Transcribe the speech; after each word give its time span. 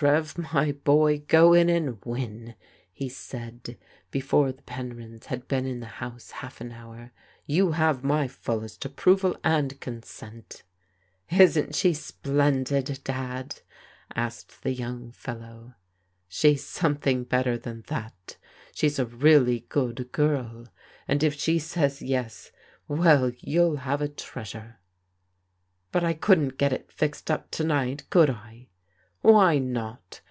Trev, 0.00 0.38
my 0.54 0.72
boy, 0.72 1.18
go 1.28 1.52
in 1.52 1.68
and 1.68 2.02
win!" 2.06 2.54
he 2.90 3.06
said 3.10 3.76
before 4.10 4.50
the 4.50 4.62
Penryns 4.62 5.26
had 5.26 5.46
been 5.46 5.66
in 5.66 5.80
the 5.80 5.86
house 6.00 6.30
half 6.30 6.62
an 6.62 6.72
hour." 6.72 7.12
You 7.46 7.72
have 7.72 8.02
my 8.02 8.26
fullest 8.26 8.82
approval 8.86 9.36
and 9.44 9.78
consent."" 9.80 10.62
Isn't 11.30 11.74
she 11.74 11.92
splendid, 11.92 13.00
Dad?" 13.04 13.60
asked 14.16 14.62
the 14.62 14.72
young 14.72 15.12
fellow." 15.12 15.74
She's 16.30 16.64
something 16.64 17.24
better 17.24 17.58
than 17.58 17.82
that; 17.88 18.38
she's 18.72 18.98
a 18.98 19.04
really 19.04 19.66
good 19.68 20.10
girl, 20.12 20.68
and 21.06 21.22
if 21.22 21.34
she 21.38 21.58
says 21.58 22.00
* 22.00 22.00
yes 22.00 22.52
'—well, 22.88 23.30
you'll 23.38 23.76
have 23.76 24.00
a 24.00 24.08
treasure.'*" 24.08 24.78
But 25.92 26.04
I 26.04 26.14
couldn't 26.14 26.56
get 26.56 26.72
it 26.72 26.90
fixed 26.90 27.30
up 27.30 27.50
to 27.50 27.64
night, 27.64 28.08
could 28.08 28.30
I?"" 28.30 28.68
Why 29.22 29.58
not 29.58 30.22